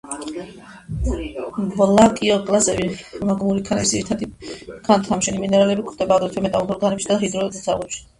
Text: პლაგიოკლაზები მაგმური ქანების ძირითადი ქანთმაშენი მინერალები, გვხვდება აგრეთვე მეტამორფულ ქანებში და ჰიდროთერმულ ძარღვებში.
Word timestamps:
პლაგიოკლაზები 1.73 2.87
მაგმური 3.31 3.61
ქანების 3.67 3.91
ძირითადი 3.91 4.29
ქანთმაშენი 4.87 5.43
მინერალები, 5.43 5.85
გვხვდება 5.91 6.17
აგრეთვე 6.17 6.45
მეტამორფულ 6.47 6.81
ქანებში 6.85 7.11
და 7.13 7.19
ჰიდროთერმულ 7.25 7.63
ძარღვებში. 7.69 8.03